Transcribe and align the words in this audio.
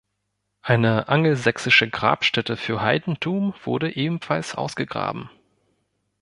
Eine 0.63 1.09
angelsächsische 1.09 1.87
Grabstätte 1.87 2.57
für 2.57 2.81
Heidentum 2.81 3.53
wurde 3.63 3.95
ebenfalls 3.95 4.55
ausgegraben. 4.55 5.29